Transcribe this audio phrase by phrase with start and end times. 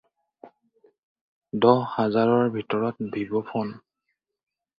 [1.65, 3.71] দহ হাজাৰৰ ভিতৰত ভিভ' ফ'ন।